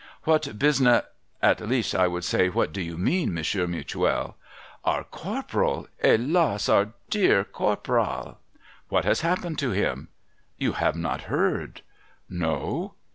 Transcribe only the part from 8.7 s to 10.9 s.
What has happened to him?'' You